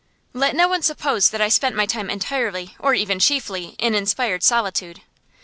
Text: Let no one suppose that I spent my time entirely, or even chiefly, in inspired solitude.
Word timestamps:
Let 0.33 0.55
no 0.55 0.67
one 0.67 0.81
suppose 0.81 1.29
that 1.29 1.41
I 1.41 1.49
spent 1.49 1.75
my 1.75 1.85
time 1.85 2.09
entirely, 2.09 2.75
or 2.79 2.95
even 2.95 3.19
chiefly, 3.19 3.75
in 3.77 3.93
inspired 3.93 4.41
solitude. 4.41 5.01